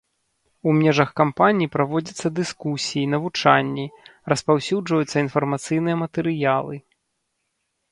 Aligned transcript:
У 0.69 0.71
межах 0.77 1.09
кампаніі 1.19 1.71
праводзяцца 1.75 2.27
дыскусіі, 2.39 3.05
навучанні, 3.13 3.85
распаўсюджваюцца 4.33 5.15
інфармацыйныя 5.25 5.95
матэрыялы. 6.03 6.75